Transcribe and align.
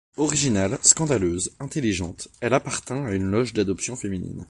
Originale, 0.17 0.79
scandaleuse, 0.81 1.51
intelligente, 1.59 2.27
elle 2.39 2.55
appartint 2.55 3.05
à 3.05 3.11
une 3.11 3.29
loge 3.29 3.53
d'adoption 3.53 3.95
féminine. 3.95 4.39